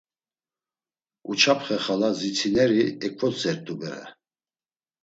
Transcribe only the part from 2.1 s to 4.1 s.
zitsineri eǩvotzert̆u bere.